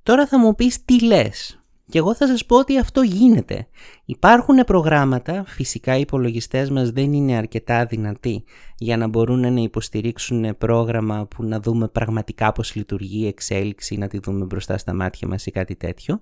[0.04, 1.62] Τώρα θα μου πεις τι λες.
[1.90, 3.68] Και εγώ θα σας πω ότι αυτό γίνεται.
[4.06, 8.44] Υπάρχουν προγράμματα, φυσικά οι υπολογιστές μας δεν είναι αρκετά δυνατοί
[8.78, 14.08] για να μπορούν να υποστηρίξουν πρόγραμμα που να δούμε πραγματικά πώς λειτουργεί η εξέλιξη, να
[14.08, 16.22] τη δούμε μπροστά στα μάτια μας ή κάτι τέτοιο.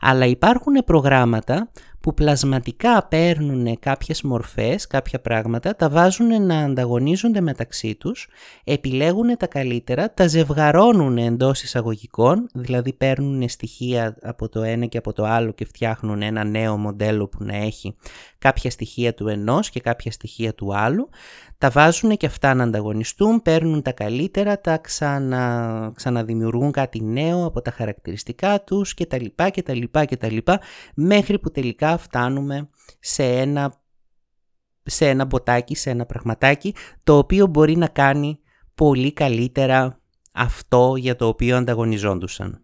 [0.00, 7.94] Αλλά υπάρχουν προγράμματα που πλασματικά παίρνουν κάποιες μορφές, κάποια πράγματα, τα βάζουν να ανταγωνίζονται μεταξύ
[7.94, 8.28] τους,
[8.64, 15.12] επιλέγουν τα καλύτερα, τα ζευγαρώνουν εντός εισαγωγικών, δηλαδή παίρνουν στοιχεία από το ένα και από
[15.12, 17.96] το άλλο και φτιάχνουν ένα νέο μοντέλο που να έχει
[18.38, 21.08] κάποια στοιχεία του ενός και κάποια στοιχεία του άλλου,
[21.58, 27.60] τα βάζουν και αυτά να ανταγωνιστούν, παίρνουν τα καλύτερα, τα ξανα, ξαναδημιουργούν κάτι νέο από
[27.60, 30.60] τα χαρακτηριστικά τους και τα λοιπά και τα λοιπά και τα λοιπά,
[30.94, 32.68] μέχρι που τελικά φτάνουμε
[33.00, 33.74] σε ένα,
[34.82, 38.38] σε ένα μποτάκι, σε ένα πραγματάκι, το οποίο μπορεί να κάνει
[38.74, 40.00] πολύ καλύτερα
[40.32, 42.62] αυτό για το οποίο ανταγωνιζόντουσαν.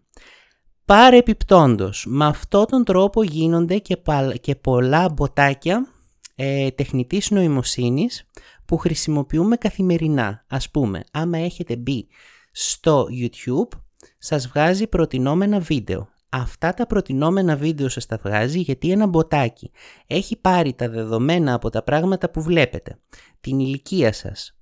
[0.85, 3.97] Παρεπιπτόντος, με αυτόν τον τρόπο γίνονται και,
[4.41, 5.87] και πολλά μποτάκια
[6.35, 8.27] ε, τεχνητής νοημοσύνης
[8.65, 10.45] που χρησιμοποιούμε καθημερινά.
[10.47, 12.07] Ας πούμε, άμα έχετε μπει
[12.51, 13.79] στο YouTube,
[14.17, 16.09] σας βγάζει προτινόμενα βίντεο.
[16.29, 19.71] Αυτά τα προτινόμενα βίντεο σας τα βγάζει γιατί ένα μποτάκι
[20.07, 22.99] έχει πάρει τα δεδομένα από τα πράγματα που βλέπετε,
[23.41, 24.55] την ηλικία σας,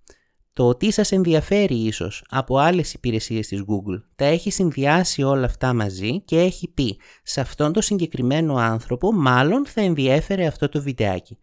[0.54, 5.74] το τι σας ενδιαφέρει ίσως από άλλες υπηρεσίες της Google, τα έχει συνδυάσει όλα αυτά
[5.74, 11.38] μαζί και έχει πει σε αυτόν τον συγκεκριμένο άνθρωπο μάλλον θα ενδιέφερε αυτό το βιντεάκι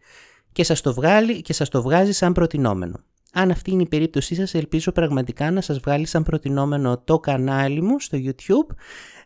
[0.51, 2.99] και σας το, βγάλει, και σας το βγάζει σαν προτινόμενο.
[3.33, 7.81] Αν αυτή είναι η περίπτωσή σας, ελπίζω πραγματικά να σας βγάλει σαν προτινόμενο το κανάλι
[7.81, 8.75] μου στο YouTube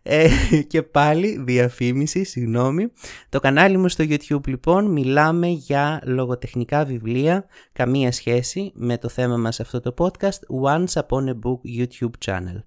[0.03, 0.29] ε,
[0.71, 2.91] και πάλι διαφήμιση, συγγνώμη.
[3.29, 9.37] Το κανάλι μου στο YouTube λοιπόν μιλάμε για λογοτεχνικά βιβλία, καμία σχέση με το θέμα
[9.37, 12.63] μας αυτό το podcast, Once Upon a Book YouTube channel.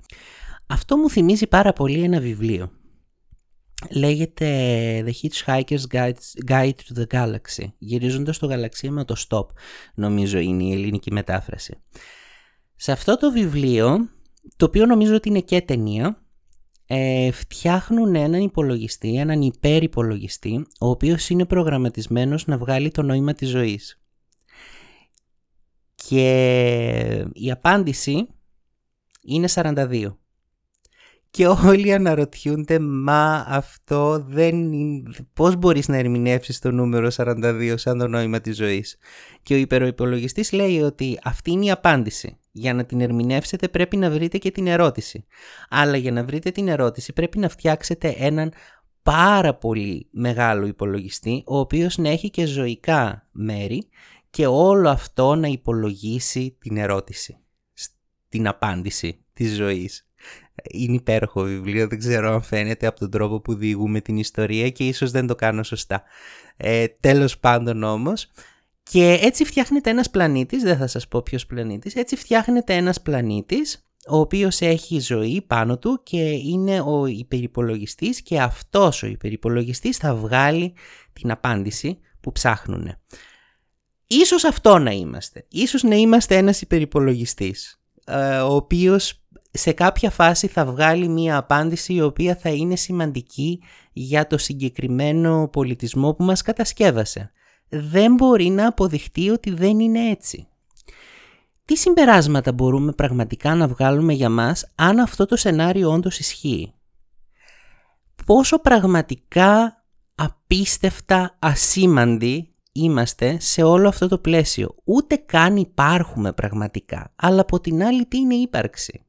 [0.67, 2.71] Αυτό μου θυμίζει πάρα πολύ ένα βιβλίο
[3.91, 4.49] λέγεται
[5.07, 6.11] The Hitchhiker's
[6.47, 9.47] Guide, to the Galaxy, γυρίζοντας το γαλαξία με το stop,
[9.95, 11.83] νομίζω είναι η ελληνική μετάφραση.
[12.77, 14.09] Σε αυτό το βιβλίο,
[14.57, 16.23] το οποίο νομίζω ότι είναι και ταινία,
[16.87, 23.49] ε, φτιάχνουν έναν υπολογιστή, έναν υπερυπολογιστή, ο οποίος είναι προγραμματισμένος να βγάλει το νόημα της
[23.49, 24.03] ζωής.
[25.95, 28.27] Και η απάντηση
[29.23, 30.19] είναι 42.
[31.39, 35.11] Και όλοι αναρωτιούνται, μα αυτό δεν είναι...
[35.33, 38.97] Πώς μπορείς να ερμηνεύσεις το νούμερο 42 σαν το νόημα της ζωής;
[39.43, 42.39] Και ο υπεροϋπολογιστής λέει ότι αυτή είναι η απάντηση.
[42.53, 45.27] Για να την ερμηνεύσετε πρέπει να βρείτε και την ερώτηση.
[45.69, 48.53] Αλλά για να βρείτε την ερώτηση πρέπει να φτιάξετε έναν
[49.03, 53.89] πάρα πολύ μεγάλο υπολογιστή, ο οποίος να έχει και ζωικά μέρη
[54.31, 57.39] και όλο αυτό να υπολογίσει την ερώτηση,
[58.29, 60.08] την απάντηση της ζωής.
[60.71, 64.87] Είναι υπέροχο βιβλίο, δεν ξέρω αν φαίνεται από τον τρόπο που διηγούμε την ιστορία και
[64.87, 66.03] ίσως δεν το κάνω σωστά.
[66.57, 68.31] Ε, τέλος πάντων όμως,
[68.83, 73.83] και έτσι φτιάχνεται ένας πλανήτης, δεν θα σας πω ποιος πλανήτης, έτσι φτιάχνεται ένας πλανήτης,
[74.09, 80.15] ο οποίος έχει ζωή πάνω του και είναι ο υπερυπολογιστής και αυτός ο υπερυπολογιστής θα
[80.15, 80.75] βγάλει
[81.13, 82.97] την απάντηση που ψάχνουν.
[84.07, 85.47] Ίσως αυτό να είμαστε.
[85.49, 91.95] Ίσως να είμαστε ένας υπερυπολογιστής, ε, ο οποίος σε κάποια φάση θα βγάλει μία απάντηση
[91.95, 97.33] η οποία θα είναι σημαντική για το συγκεκριμένο πολιτισμό που μας κατασκεύασε.
[97.69, 100.49] Δεν μπορεί να αποδειχτεί ότι δεν είναι έτσι.
[101.65, 106.73] Τι συμπεράσματα μπορούμε πραγματικά να βγάλουμε για μας αν αυτό το σενάριο όντως ισχύει;
[108.27, 109.85] Πόσο πραγματικά
[110.15, 114.75] απίστευτα ασήμαντοι είμαστε σε όλο αυτό το πλαίσιο.
[114.85, 119.08] Ούτε καν υπάρχουμε πραγματικά, αλλά από την άλλη τι είναι ύπαρξη;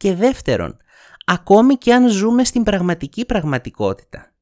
[0.00, 0.76] Και δεύτερον,
[1.24, 4.32] ακόμη και αν ζούμε στην πραγματική πραγματικότητα.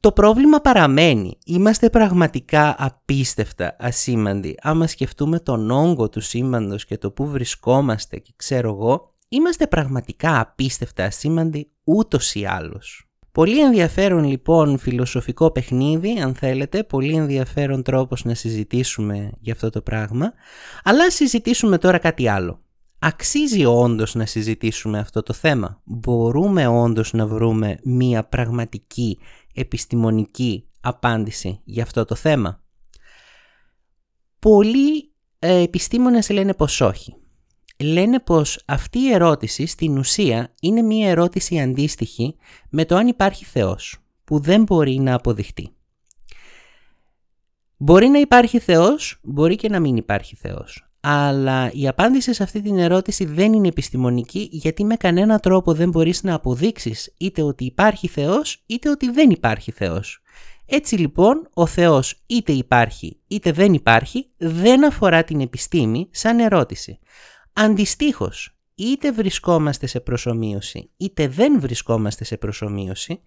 [0.00, 1.38] Το πρόβλημα παραμένει.
[1.44, 4.54] Είμαστε πραγματικά απίστευτα ασήμαντοι.
[4.62, 10.40] Άμα σκεφτούμε τον όγκο του σύμπαντος και το που βρισκόμαστε και ξέρω εγώ, είμαστε πραγματικά
[10.40, 13.08] απίστευτα ασήμαντοι ούτως ή άλλως.
[13.32, 19.82] Πολύ ενδιαφέρον λοιπόν φιλοσοφικό παιχνίδι, αν θέλετε, πολύ ενδιαφέρον τρόπος να συζητήσουμε για αυτό το
[19.82, 20.32] πράγμα,
[20.82, 22.62] αλλά συζητήσουμε τώρα κάτι άλλο.
[22.98, 29.18] Αξίζει όντως να συζητήσουμε αυτό το θέμα; Μπορούμε όντως να βρούμε μία πραγματική
[29.54, 32.62] επιστημονική απάντηση για αυτό το θέμα;
[34.38, 37.16] Πολλοί ε, επιστήμονες λένε πως όχι
[37.78, 42.36] λένε πως αυτή η ερώτηση στην ουσία είναι μία ερώτηση αντίστοιχη
[42.70, 45.72] με το αν υπάρχει Θεός, που δεν μπορεί να αποδειχτεί.
[47.76, 50.87] Μπορεί να υπάρχει Θεός, μπορεί και να μην υπάρχει Θεός.
[51.00, 55.90] Αλλά η απάντηση σε αυτή την ερώτηση δεν είναι επιστημονική γιατί με κανένα τρόπο δεν
[55.90, 60.22] μπορείς να αποδείξεις είτε ότι υπάρχει Θεός είτε ότι δεν υπάρχει Θεός.
[60.66, 66.98] Έτσι λοιπόν ο Θεός είτε υπάρχει είτε δεν υπάρχει δεν αφορά την επιστήμη σαν ερώτηση.
[67.52, 73.20] Αντιστοίχως, είτε βρισκόμαστε σε προσωμείωση, είτε δεν βρισκόμαστε σε προσωμείωση,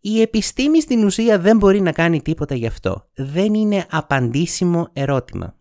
[0.00, 3.08] η επιστήμη στην ουσία δεν μπορεί να κάνει τίποτα γι' αυτό.
[3.14, 5.59] Δεν είναι απαντήσιμο ερώτημα.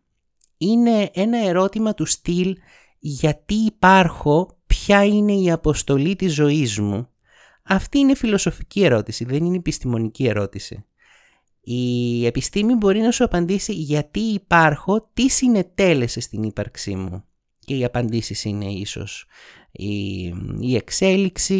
[0.61, 2.57] Είναι ένα ερώτημα του στυλ
[2.99, 7.09] γιατί υπάρχω, ποια είναι η αποστολή της ζωής μου.
[7.63, 10.85] Αυτή είναι φιλοσοφική ερώτηση, δεν είναι επιστημονική ερώτηση.
[11.61, 17.23] Η επιστήμη μπορεί να σου απαντήσει γιατί υπάρχω, τι συνετέλεσε στην ύπαρξή μου
[17.59, 19.27] και οι απαντήσεις είναι ίσως
[19.71, 20.23] η,
[20.59, 21.55] η εξέλιξη,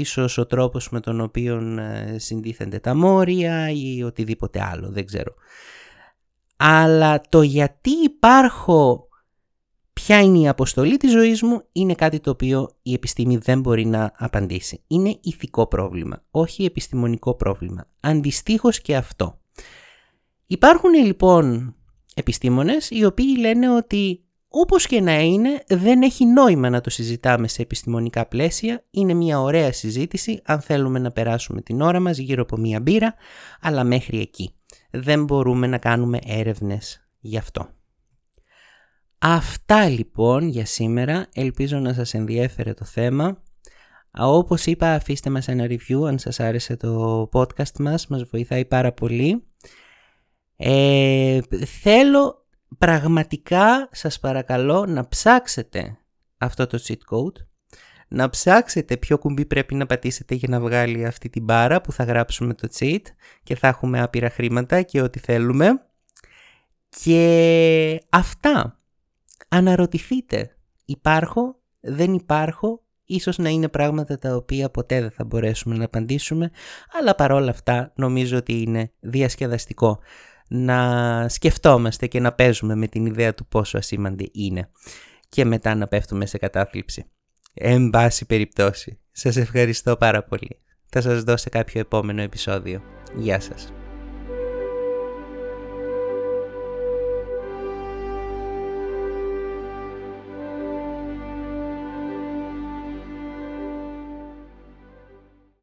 [0.00, 5.34] ίσως ο τρόπος με τον οποίο ε, συντίθενται τα μόρια ή οτιδήποτε άλλο, δεν ξέρω.
[6.64, 9.08] Αλλά το γιατί υπάρχω,
[9.92, 13.86] ποια είναι η αποστολή της ζωής μου, είναι κάτι το οποίο η επιστήμη δεν μπορεί
[13.86, 14.84] να απαντήσει.
[14.86, 17.86] Είναι ηθικό πρόβλημα, όχι επιστημονικό πρόβλημα.
[18.00, 19.38] Αντιστοίχως και αυτό.
[20.46, 21.74] Υπάρχουν λοιπόν
[22.14, 24.21] επιστήμονες οι οποίοι λένε ότι
[24.52, 28.84] όπως και να είναι, δεν έχει νόημα να το συζητάμε σε επιστημονικά πλαίσια.
[28.90, 33.14] Είναι μια ωραία συζήτηση αν θέλουμε να περάσουμε την ώρα μας γύρω από μια μπύρα,
[33.60, 34.54] αλλά μέχρι εκεί.
[34.90, 37.68] Δεν μπορούμε να κάνουμε έρευνες γι' αυτό.
[39.18, 41.26] Αυτά λοιπόν για σήμερα.
[41.34, 43.42] Ελπίζω να σας ενδιέφερε το θέμα.
[44.18, 48.06] Όπως είπα αφήστε μας ένα review αν σας άρεσε το podcast μας.
[48.06, 49.44] Μας βοηθάει πάρα πολύ.
[50.56, 51.40] Ε,
[51.80, 52.41] θέλω
[52.78, 55.98] πραγματικά σας παρακαλώ να ψάξετε
[56.38, 57.46] αυτό το cheat code,
[58.08, 62.04] να ψάξετε ποιο κουμπί πρέπει να πατήσετε για να βγάλει αυτή την μπάρα που θα
[62.04, 63.02] γράψουμε το cheat
[63.42, 65.86] και θα έχουμε άπειρα χρήματα και ό,τι θέλουμε.
[66.88, 68.80] Και αυτά.
[69.48, 70.56] Αναρωτηθείτε.
[70.84, 76.50] Υπάρχω, δεν υπάρχω, ίσως να είναι πράγματα τα οποία ποτέ δεν θα μπορέσουμε να απαντήσουμε,
[76.98, 80.00] αλλά παρόλα αυτά νομίζω ότι είναι διασκεδαστικό
[80.54, 84.68] να σκεφτόμαστε και να παίζουμε με την ιδέα του πόσο ασήμαντη είναι
[85.28, 87.04] και μετά να πέφτουμε σε κατάθλιψη.
[87.54, 90.60] Εν πάση περιπτώσει, σας ευχαριστώ πάρα πολύ.
[90.88, 92.82] Θα σας δώσω κάποιο επόμενο επεισόδιο.
[93.16, 93.72] Γεια σας.